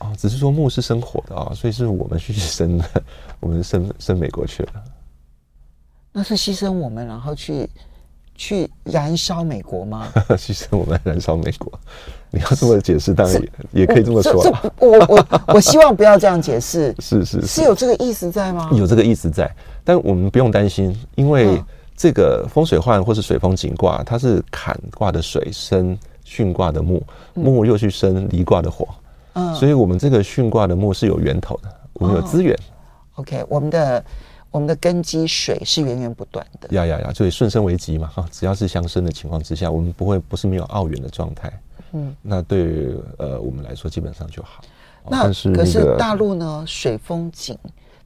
[0.00, 2.84] 哦，只是说木是生火的啊、哦，所以是我们去生的，
[3.40, 4.84] 我们生生美国去了。
[6.12, 7.66] 那是牺牲我们，然后去
[8.34, 10.12] 去燃烧美国吗？
[10.36, 11.72] 牺牲我们燃烧美国，
[12.30, 14.44] 你要这么解释，当然也也可以这么说。
[14.78, 16.94] 我我我希望不要这样解释。
[17.00, 18.68] 是是是，有这个意思在吗？
[18.74, 19.50] 有这个意思在，
[19.82, 21.64] 但我们不用担心，因为
[21.96, 27.02] 这个风水患或是水风井卦，它是坎卦的水生巽卦的木，
[27.34, 28.86] 木又去生离卦的火。
[29.32, 32.54] 嗯，所以我们这个巽卦的木是有源头的，我们有资源。
[32.54, 34.04] 哦、OK，我们的
[34.50, 36.68] 我们的根基水是源源不断的。
[36.74, 41.52] 呀呀呀，所以顺生为吉嘛，哈，只要是相生的情况之下，我们不会不是没有奥缘的状态。
[41.92, 44.62] 嗯，那对于呃我们来说基本上就好。
[45.10, 47.56] 那，可是大陆呢，水风井，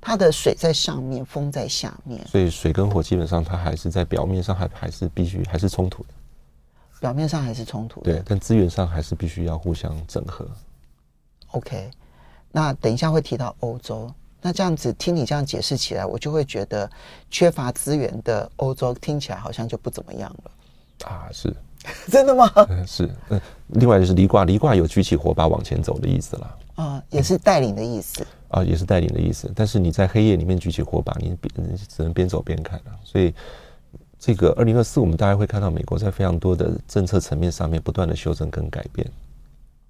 [0.00, 6.08] 它的水在上面，风在下面，所以水跟火基本上它还是在表面上还还是必须还是冲突的。
[7.02, 10.46] 表面上还是冲突的，对，但资源上还是必须要互相整合。
[11.50, 11.90] OK，
[12.52, 14.08] 那等一下会提到欧洲，
[14.40, 16.88] 那这样子听你这样解释起来，我就会觉得
[17.28, 21.28] 缺乏资源的欧洲听起来好像就不怎么样了啊？
[21.32, 21.52] 是
[22.08, 22.48] 真的吗？
[22.70, 23.40] 嗯，是嗯。
[23.70, 29.52] 另外就是离卦，离卦有举起火把往前走的意思了啊，也是带领的意思啊，也是带领的意思。
[29.56, 31.36] 但是你在黑夜里面举起火把，你
[31.88, 32.92] 只能边走边看了。
[33.02, 33.34] 所以
[34.22, 39.04] 这个二零二四，我们大概会看到美国在非常多的政策层面上面不断的修正跟改变。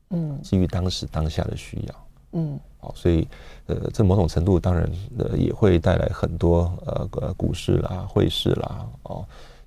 [0.08, 3.28] 嗯，基于当时当下的需要，嗯，好，所以
[3.66, 9.22] 呃，这某种程度当然呃也会带来很多呃呃股市啦、汇市啦，哦，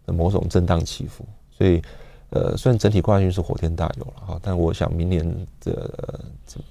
[0.08, 1.24] 某种震荡起伏。
[1.56, 1.80] 所以
[2.32, 5.24] 呃，虽然整体卦运是火天大有了哈，但我想明年
[5.62, 5.94] 的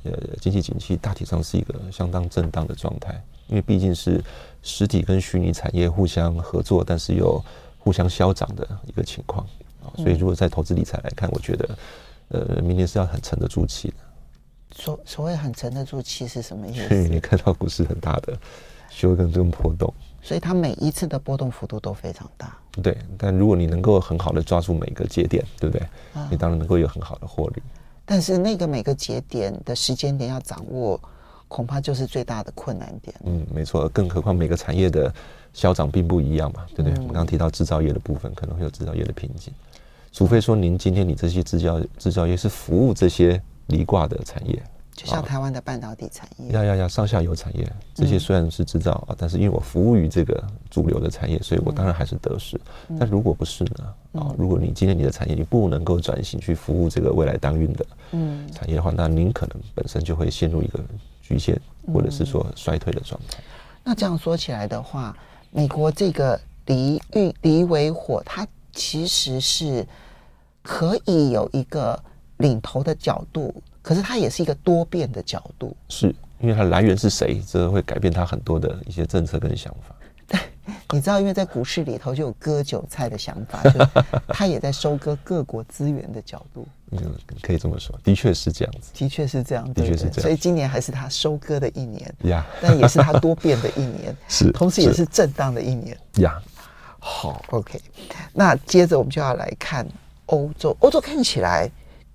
[0.02, 4.20] 呃经济景气大体上是一个相当震荡的状态，因为毕竟是
[4.62, 7.40] 实体跟虚拟产业互相合作，但是又
[7.85, 9.47] 互相消长的一个情况
[9.85, 9.92] 啊。
[9.97, 11.68] 所以如果在投资理财来看，我觉得。
[12.29, 13.97] 呃，明年是要很沉得住气的。
[14.75, 16.94] 所所谓很沉得住气是什么意思？
[16.94, 18.37] 你看到股市很大的
[18.88, 19.92] 修正跟波动，
[20.23, 22.57] 所以它每一次的波动幅度都非常大。
[22.83, 25.87] 对，但如果你能够很好的抓住每个节点，对不对？
[26.14, 27.62] 啊，你当然能够有很好的获利。
[28.07, 30.99] 但是那个每个节点的时间点要掌握，
[31.47, 33.14] 恐怕就是最大的困难点。
[33.27, 33.87] 嗯，没错。
[33.90, 35.14] 更何况每个产业的
[35.55, 36.93] 消长并不一样嘛，对不对？
[36.97, 39.51] 我们刚刚提到制造业的部分，可能会有制造业的瓶颈。
[40.12, 44.62] 除非说您今天你这些制造制造业是服务这些离挂的产业，
[44.95, 50.40] 就像台湾的半导体产业，呀呀呀，上下游产业这些虽然是制造啊，但是因为我服务于这个
[50.71, 52.61] 主流的产业，所以我当然还是得势。
[52.99, 53.95] 但如果不是呢？
[54.21, 60.79] 啊，如果你今天你的产业你不能够转型去服务这个未来当运的嗯产业的话，那您可能本身就会陷入一个
[61.23, 61.61] 局限
[61.93, 63.38] 或者是说衰退的状态。
[63.83, 65.17] 那这样说起来的话，
[65.55, 69.87] 美国这个离运离为火，它其实是。
[70.67, 72.03] 可以有一个
[72.38, 76.07] 领头的角度，可是它也是一个多变的角度，是
[76.40, 79.95] 因为它来源是谁，这会改变它很多的一些政策跟想法。
[80.27, 80.40] 对，
[80.90, 86.67] 你知道，因为在股市里头就有割韭菜的想法，就他也在收割各国资源的角度。
[87.02, 90.20] 嗯，可以这么说，的确是这样子，的确是这样，的确是这样。
[90.20, 96.40] 所以今年还是他收割的一年呀，但也是他多变的一年， 是，同时也是震荡的一年呀。
[96.98, 97.80] 好，OK，
[98.33, 99.87] 那接着我们就要来看。
[100.28, 101.70] 欧洲，欧洲看起来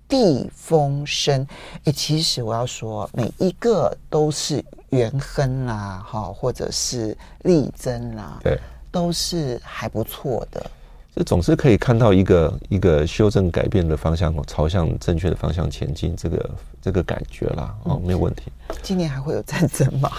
[0.07, 1.45] 地风生，
[1.83, 8.59] 哎，其实我要说，每一个都是元亨啦，哈，或者是力争啦，对，
[8.91, 10.71] 都是还不错的。
[11.19, 16.49] 这总是可以看到一个一个修正改变的方向，朝向正确的方向前进，这个
[16.81, 18.43] 这个感觉啦，哦，没有问题。
[18.81, 20.09] 今年还会有战争吗？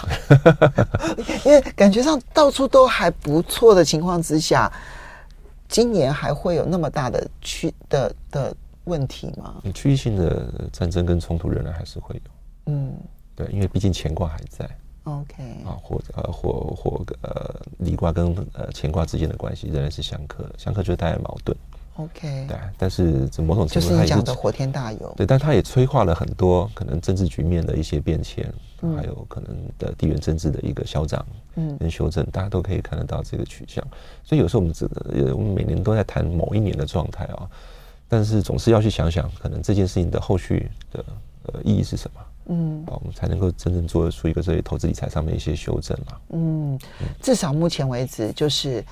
[1.47, 4.71] 因为感觉上到处都还不错的情况之下。
[5.69, 9.63] 今年还会有那么大的区的的问题吗？
[9.73, 12.21] 区域性的战争跟冲突仍然还是会有。
[12.75, 12.93] 嗯，
[13.35, 14.69] 对，因为毕竟乾卦还在。
[15.19, 15.43] OK。
[15.67, 21.57] 啊，火呃火火呃离卦跟呃乾卦之间的关系仍然是相克的，相克就带来矛盾。
[21.97, 22.47] OK。
[22.47, 25.13] 对，但是这某种程度它也是讲的火天大有。
[25.17, 28.53] 对，但它也催化了很多可能政治局面的一些变迁。
[28.97, 31.23] 还有可能的地缘政治的一个消长，
[31.57, 33.87] 嗯，跟修正，大家都可以看得到这个取向。
[34.25, 37.47] 所以有时候我们只呃，我们每年都在谈某一年的状态啊，
[38.09, 41.05] 但是总是要去想想，可能这件事情的后续的
[41.53, 46.19] 呃意义是什么，嗯，我们才能够真正做得出一个这些投资理财上面一些修正嘛。
[46.31, 46.79] 嗯，
[47.21, 48.85] 至少目前为止，就是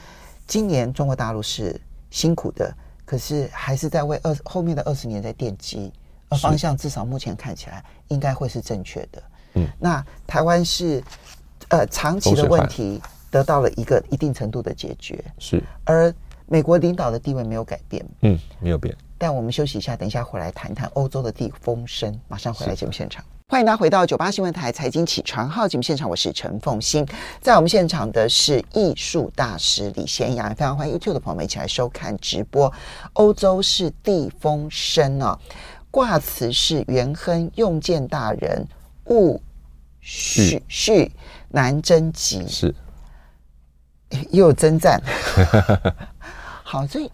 [0.46, 1.80] 今年中国大陆是
[2.10, 2.72] 辛苦的，
[3.04, 5.92] 可是还是在为二后面的二十年在奠基，
[6.28, 9.22] 而方向至少目前看起来应该会是正确的。
[9.54, 11.02] 嗯，那台湾是，
[11.68, 16.14] 呃，长期的问题得到了一个一定程度的解决，是，而
[16.46, 18.94] 美国领导的地位没有改变，嗯，没有变。
[19.16, 23.24] 但我们休息一下，等一下回来谈谈欧洲的地风声，马上回来节目现场。
[23.50, 27.08] 欢迎大家回到九八新闻台财经起床号节目现场，我是陈凤欣，
[27.40, 32.70] 在我们现场的是艺术大师李贤阳，非常欢迎 YouTube 的朋友们一起来收看直播。
[33.14, 35.38] 欧洲是地风生啊，
[35.90, 38.68] 卦辞是元亨用见大人，
[39.04, 39.40] 戊
[40.02, 41.10] 戌戌
[41.48, 42.74] 南征吉，是
[44.30, 45.02] 又有征战。
[46.62, 47.10] 好，所以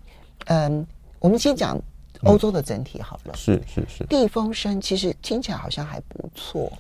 [0.46, 0.84] 嗯，
[1.20, 1.80] 我们先讲。
[2.24, 4.04] 欧洲的整体好了，是是是。
[4.04, 6.72] 地风声其实听起来好像还不错。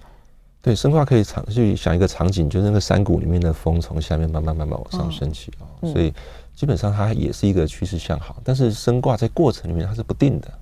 [0.62, 6.10] 对，生卦可以长去想一个场景，就是那个山谷里面的风从下面慢慢慢慢往上升起哦，所以
[6.54, 8.36] 基本上它也是一个趋势向好。
[8.42, 10.58] 但是生卦在过程里面它是不定的，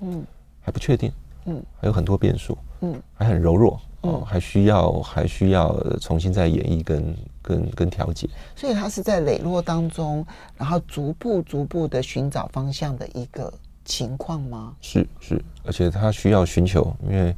[0.00, 0.24] 嗯，
[0.60, 1.10] 还不确定，
[1.46, 8.28] 嗯，还有很多变数，嗯，还很柔弱，哦，还需要还需要重新再演绎跟跟跟调节。
[8.54, 10.24] 所以它是在磊落当中，
[10.56, 13.52] 然后逐步逐步的寻找方向的一个。
[13.92, 14.74] 情况吗？
[14.80, 17.36] 是是，而且他需要寻求，因为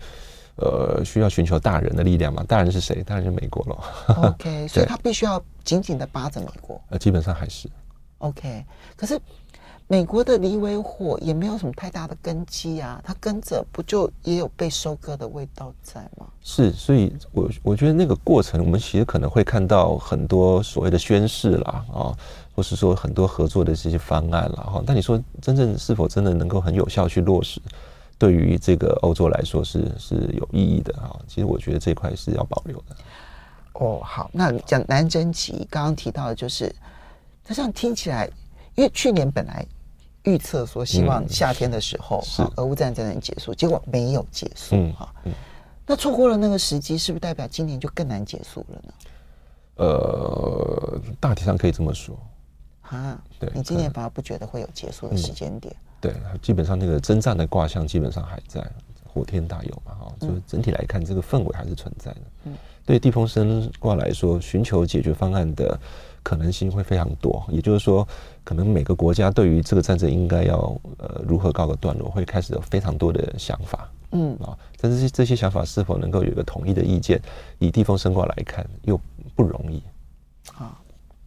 [0.54, 2.44] 呃，需要寻求大人的力量嘛。
[2.46, 3.02] 大人是谁？
[3.02, 4.24] 当然是美国了。
[4.28, 6.80] OK， 所以他必须要紧紧的扒着美国。
[6.90, 7.68] 呃，基本上还是
[8.18, 8.64] OK。
[8.94, 9.20] 可是
[9.88, 16.24] 美国的离为火也没有什么太大的根基啊，他跟着不就也有被收割的味道在吗？
[16.40, 22.16] 是，所以我我觉得那个过程，我们其实可能会看到很多所谓的宣誓啦，啊、哦。
[22.54, 27.60] 或是说很多合作的这些方案了哈，但你说真正是否真的能够很有效去落实，
[28.16, 31.18] 对于这个欧洲来说是是有意义的哈。
[31.26, 32.96] 其实我觉得这块是要保留的。
[33.72, 36.72] 哦，好，那讲南征吉，刚刚提到的就是，
[37.42, 38.30] 它这样听起来，
[38.76, 39.66] 因为去年本来
[40.22, 45.12] 预测说希望夏天的时候，嗯、俄乌战争能结束，结果没有结束哈。
[45.24, 45.34] 嗯嗯、
[45.84, 48.94] 那错过了那个时机，是不是代表今年就更难结束了呢？
[49.76, 52.16] 呃，大体上可以这么说。
[52.90, 55.74] 啊，对，你今年反而不觉得会有结束的时间点？
[55.74, 55.80] 嗯？
[56.00, 58.62] 对，基本上那个征战的卦象基本上还在，
[59.02, 62.20] 火天大有嘛，哈，就是整体来看，这个氛围还是存在的。
[62.44, 65.80] 嗯，对地风生卦来说，寻求解决方案的
[66.22, 67.42] 可能性会非常多。
[67.48, 68.06] 也就是说，
[68.44, 70.58] 可能每个国家对于这个战争应该要
[70.98, 73.90] 呃如何告个段落，会开始有非常多的想法。
[74.10, 77.18] 嗯啊，但是这些想法是否能够有一个统一的意见？
[77.58, 79.00] 以地风生卦来看，又
[79.34, 79.82] 不容易。
[80.58, 80.78] 啊。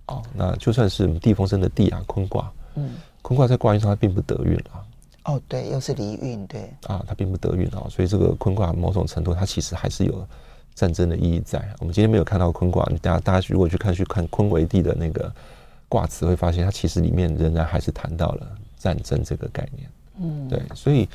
[0.08, 2.92] 哦，那就算是地风生的地啊，坤卦，嗯，
[3.22, 4.84] 坤卦在卦运上它并不得运啊。
[5.26, 6.62] 哦，对，又是离运，对。
[6.88, 10.26] 啊，它并不得运啊，所以这个坤卦某种程度它其实还是有
[10.74, 11.58] 战争的意义在。
[11.80, 15.30] 我们今天没有看到坤卦，你大家大家如果去看去看坤为地的那个
[15.90, 19.90] 卦辞，会发现它其实里面仍然还是谈到了战争这个概念。
[20.22, 21.10] 嗯，对，所以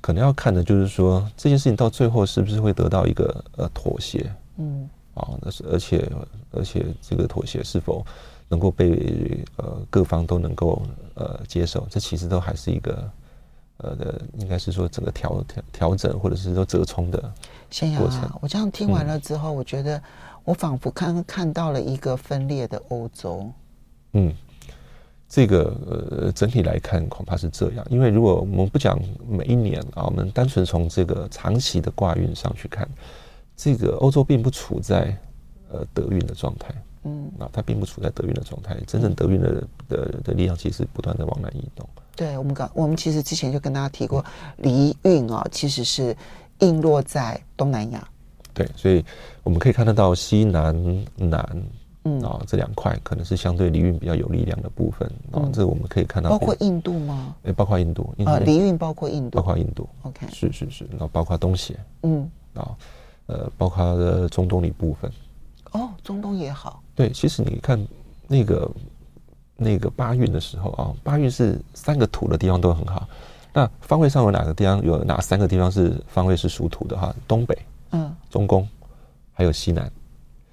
[0.00, 4.32] 可能要看的就是说这件事情到最后是不是会得到一个呃妥协。
[4.56, 6.10] 嗯，啊，那是而且
[6.52, 8.02] 而且这个妥协是否
[8.48, 10.82] 能够被呃各方都能够
[11.14, 13.10] 呃接受，这其实都还是一个
[13.78, 17.18] 呃的，应该是说整个调调调整或者是说折冲的
[17.98, 18.30] 过程。
[18.40, 20.02] 我这样听完了之后，嗯、我觉得
[20.44, 23.50] 我仿佛看看到了一个分裂的欧洲。
[24.12, 24.34] 嗯，
[25.28, 32.88] 这个呃整体来看恐怕是这样，因为如果我们不讲每一年啊，我们单纯从这个长期的挂运上去看，
[33.54, 35.14] 这个欧洲并不处在
[35.70, 36.74] 呃德运的状态。
[37.04, 41.88] 嗯，那它并不处在德运的状态，真正德运的的的力量其实不断的往南移动。
[42.16, 44.24] 对，我们刚我们其实之前就跟大家提过，
[44.56, 46.16] 离运啊其实是
[46.58, 48.06] 印落在东南亚。
[48.52, 49.04] 对，所以
[49.44, 50.74] 我们可以看得到西南
[51.16, 51.62] 南，
[52.02, 56.28] 嗯啊这两块可能是相对离运比较有力量的部分啊，这个我们可以看到。
[56.28, 57.36] 包括印度吗？
[57.44, 59.88] 诶，包括印度，啊，离运包括印度，包括印度。
[60.02, 62.76] OK，是是是，然后包括东协，嗯啊
[63.26, 65.08] 呃，包括的中东的一部分。
[65.72, 66.82] 哦，中东也好。
[66.98, 67.78] 对，其实你看
[68.26, 68.68] 那个
[69.56, 73.08] 那个八运的时候啊，八运是三个土的地方都很好。
[73.52, 77.14] 那方位上有哪个地方有哪三个地方是方位是属土的哈？
[77.28, 77.56] 东北、
[77.92, 78.68] 嗯，中宫，
[79.32, 79.88] 还有西南。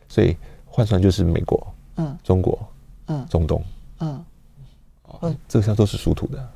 [0.07, 2.59] 所以换算就是美国、嗯，中国、
[3.07, 3.63] 嗯，中东，
[4.01, 4.23] 嗯，
[5.01, 6.49] 哦，这个像都是属土的。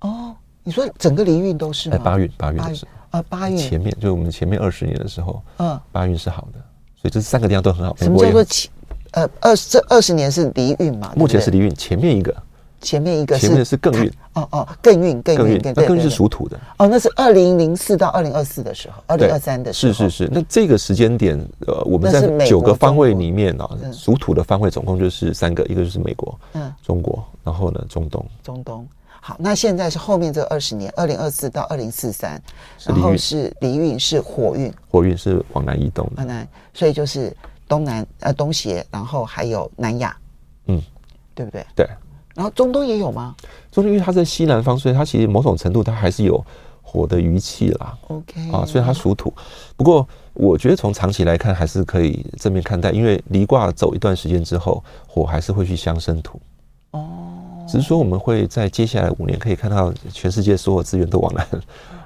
[0.00, 1.96] 哦，你说整个离运都是吗？
[1.96, 6.58] 哎，八运八运是啊，八运前面就是我们前面二十年的时候，嗯，八运是好的，
[6.94, 7.94] 所以这三个地方都很好。
[7.96, 8.72] 什么叫做前？
[9.16, 11.10] 呃，二十这二十年是离运嘛？
[11.16, 12.36] 目前是离运，前面一个，
[12.82, 14.12] 前面一个是前面是艮运。
[14.34, 16.60] 哦哦，艮运，艮运，那艮运是属土的。
[16.76, 19.92] 哦，那是二零零四到二零二四的时候，二零二三的时候。
[19.94, 21.34] 是是是，那这个时间点，
[21.66, 28.22] 呃，我们在九个方位里面啊，属土的方位总共就是三个，一个就是美国，嗯，中国，然后呢，中东。
[28.42, 28.86] 中东。
[29.22, 32.38] 好，那现在是后面这二十年，二零二四到二零四三，
[32.84, 36.12] 然后是离运，是火运，火运是往南移动的。
[36.18, 37.34] 往南，所以就是。
[37.68, 40.16] 东南呃东协，然后还有南亚，
[40.66, 40.80] 嗯，
[41.34, 41.64] 对不对？
[41.74, 41.88] 对。
[42.34, 43.34] 然后中东也有吗？
[43.72, 46.44] 中东因为它在西南方，所以它其实某种程度它还是有
[46.82, 47.96] 火的余气啦。
[48.08, 49.32] OK 啊，所以它属土。
[49.74, 56.38] 不过我觉得从长期来看还是可以正面看待，因为离卦走一段时间之后，火还是会去相生土。
[56.90, 57.08] 哦，
[57.66, 61.46] 只是说我们会在接下来五年可以看到全世界所有资源都往南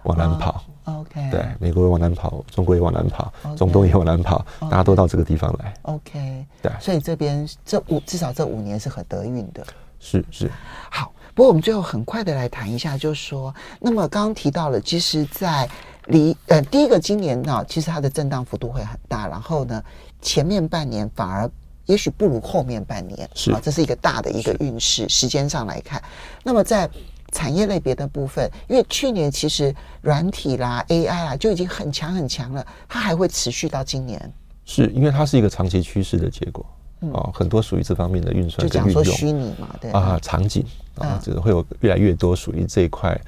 [0.04, 0.62] 往南跑。
[0.84, 5.74] OK，对，美国也往南跑，中国也往南跑，okay, 中东也往南跑，okay, 大家都到这个地方来。
[5.82, 9.64] OK，对，所以这边这五至少这五年是很得运的。
[10.00, 10.50] 是是。
[10.90, 15.68] 好，不过我们最后很快的来谈一下，就是说，那么刚刚提到了，其实，在
[16.06, 19.82] 离呃第一个今年呢，其实它的震荡幅度会很大，然后呢，
[20.22, 21.48] 前面半年反而
[21.84, 26.02] 也许不如后面半年，是啊，这是一个大的一个运势，时间上来看，
[26.42, 26.90] 那么在。
[27.30, 34.32] 产业类别的部分，因为去年其实软体啦、AI 啦就已经很强很强了，它还会持续到今年。
[34.64, 36.64] 是因为它是一个长期趋势的结果
[37.00, 39.90] 哦，很多属于这方面的运算跟运用，就讲说虚拟嘛，对。
[39.90, 40.64] 啊，场景
[40.96, 43.18] 啊，这个会有越来越多属于这一块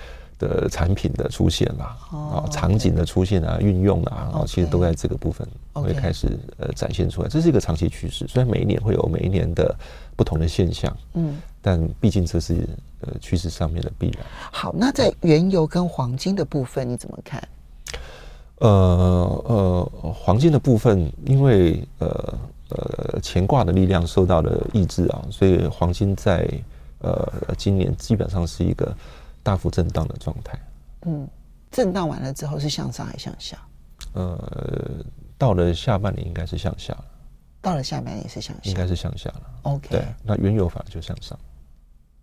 [0.42, 6.26] 的产品的出现啦，啊、哦，场景的出现啊，运用啊，然后其实都在这个部分会开始
[6.58, 9.74] 呃展现出来，这是一个长期趋势，虽然每一年会有每一年的
[10.16, 12.68] 不同的现象，嗯，但毕竟这是。
[13.04, 14.24] 呃，趋势上面的必然。
[14.52, 17.42] 好，那在原油跟黄金的部分你怎么看？
[18.60, 22.38] 呃呃，黄金的部分，因为呃
[22.68, 26.48] 呃乾卦的力量受到了抑制啊，所以黄金在
[27.00, 27.28] 呃
[27.58, 28.96] 今年基本上是一个
[29.42, 30.58] 大幅震荡的状态。
[31.06, 31.28] 嗯，
[31.70, 33.58] 震荡完了之后是向上还是向下？
[34.14, 35.04] 呃，
[35.38, 37.04] 到了下半年应该是向下了。
[37.60, 39.42] 到了下半年也是向下，应该是向下了。
[39.62, 41.38] OK，对，那原油反而就向上。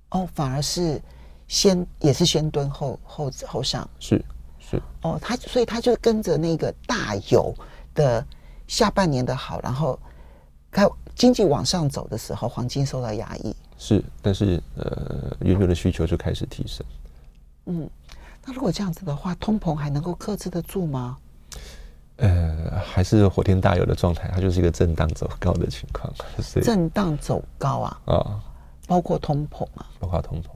[0.09, 1.01] 哦，反而是
[1.47, 4.23] 先也是先蹲后后后上，是
[4.59, 7.55] 是哦，他所以他就跟着那个大油
[7.95, 8.25] 的
[8.67, 9.97] 下半年的好，然后
[10.69, 16.85] 开经济往上走的时候，黄金受到压抑，是，但是呃，原油的需求就开始提升。
[16.85, 16.98] 嗯，
[18.45, 21.17] 那如果这样子的话，通膨还能够克制得住吗？
[22.17, 28.13] 呃，还是火天大有的状态，它就是一个震荡走高的情况，是震荡走高啊啊。
[28.13, 28.41] 哦
[28.89, 30.47] 包括通膨啊，包括通膨。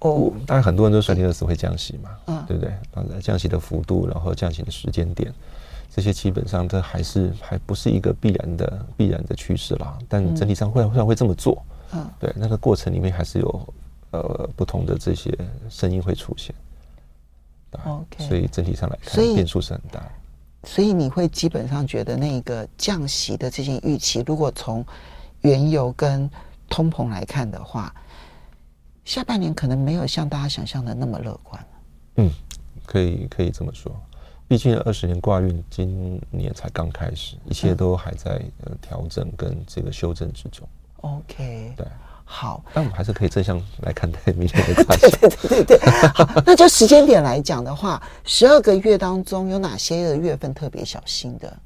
[0.00, 3.18] 哦，当然很多人都说尼尔斯会降息嘛，嗯，对不对？
[3.22, 5.32] 降息的幅度，然后降息的时间点，
[5.90, 9.98] 这些基本上这还是还不是一个必然的必然的趋势啦。
[10.06, 13.74] 但整体上会会会这么做，嗯，对，那个过程里面还是有
[14.20, 15.36] 呃不同的这些
[15.68, 16.54] 声音会出现。
[17.84, 20.02] OK，所以整体上来看，变数是很大。
[20.62, 24.84] 所以你会基本上觉得那个降息的这些预期，如果从
[25.40, 26.30] 原油跟
[26.68, 27.94] 通膨来看的话，
[29.04, 31.66] 下半年可能没有像大家想象的那么乐观。
[32.16, 32.30] 嗯，
[32.86, 33.94] 可以可以这么说。
[34.46, 40.68] 毕竟二十年挂运今年才刚开始，一切都还在呃调整跟这个修正之中。
[41.00, 41.86] OK，对，
[42.24, 45.90] 好，但我们还是可以正向来看待明年的大 对对对对对。
[46.14, 51.56] 好，那就时间点来讲的话，十二个月当中有哪些的月份特别小心的？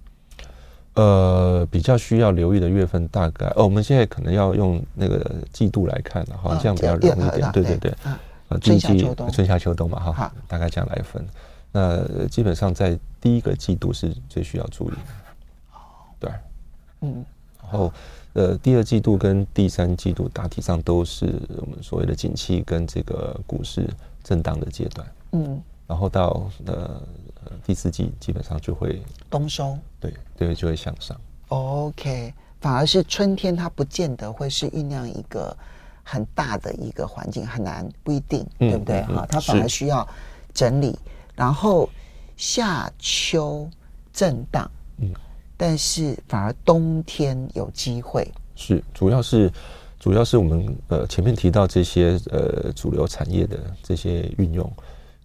[0.95, 7.53] 呃，比较需要留意的月份大概，哦，我们现在可能要用那个季度来看的哈，这样比较容易一点。
[7.53, 8.19] 对对对，啊，
[8.61, 11.25] 春夏秋冬，春夏秋冬嘛哈，大概这样来分。
[11.71, 14.97] 那基本上在第一个季度是最需要注意的。
[16.19, 16.31] 对，
[17.03, 17.25] 嗯，
[17.63, 17.93] 然后
[18.39, 21.27] 呃，第二季度跟第三季度大体上都是
[21.57, 23.89] 我们所谓的景气跟这个股市
[24.23, 25.07] 震荡的阶段。
[25.33, 27.03] 嗯，然后到呃。
[27.65, 31.19] 第四季基本上就会冬收，对对，就会向上。
[31.49, 35.57] OK，反而是春天，它不见得会是酝酿一个
[36.03, 39.01] 很大的一个环境，很难，不一定，嗯、对不对？
[39.05, 40.07] 哈、嗯，它反而需要
[40.53, 40.99] 整理。
[41.35, 41.89] 然后
[42.37, 43.67] 夏秋
[44.13, 44.78] 震荡，嗯，
[45.59, 48.27] 但是反而冬天有机会。
[48.55, 49.53] 是，主要是
[50.01, 54.73] 主要是我们呃前面提到这些呃主流产业的这些运用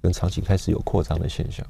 [0.01, 1.65] 跟场景开始有扩张的现象。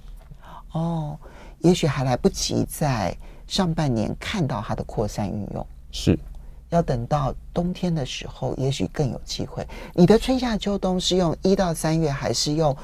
[0.72, 1.16] 哦，
[1.60, 6.18] 也许还来不及在上半年看到它的扩散运用，是
[6.70, 9.64] 要等到冬天的时候，也许更有机会。
[9.94, 12.76] 你的春夏秋冬是用一到三月，还是用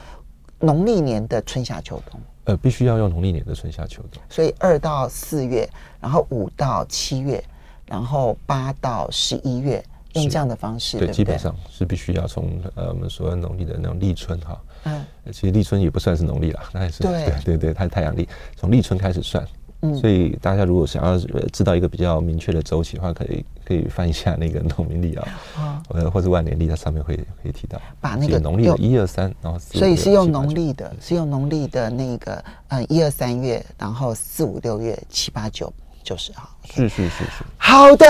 [0.59, 2.19] 农历年的春夏秋冬？
[2.49, 4.19] 呃，必须要用农历年的春夏秋冬。
[4.27, 5.69] 所以二到四月，
[6.01, 7.43] 然后五到七月，
[7.85, 9.83] 然后八到十一月，
[10.13, 14.59] 用这样的方式，对，对，对，基本上是必须要从呃我们说农历的那种立春哈。
[14.85, 19.47] 嗯，其实立春也不算是农历啦，那也是对对对 对，它是太阳历，从立春开始算。
[19.81, 21.17] 嗯，所以大家如果想要
[21.53, 25.27] 知道一个比较明确的周期的话，可以可以翻一下那个农民历啊，
[25.89, 27.81] 呃，或者万年历，它上面会会提到。
[28.01, 35.71] 把那个农历的一二三，然后所以是用农历的，是用农历的那个呃一二三月，然后四五六月七八九
[36.03, 36.49] 九十号。
[36.65, 37.45] 是是是是。
[37.57, 38.05] 好的，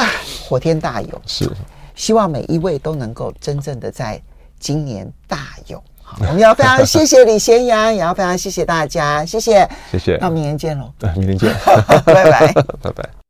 [0.48, 1.48] 火天大有，是。
[1.94, 4.20] 希望每一位都能够真正的在
[4.58, 5.84] 今年大有。
[6.10, 11.54] 好，我们要非常谢谢李贤阳， 也要非常谢谢大家，谢谢，谢谢，那明天见喽，对，明天见，
[12.04, 13.10] 拜拜，拜拜。